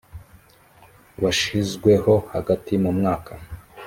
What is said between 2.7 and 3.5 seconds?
mu mwaka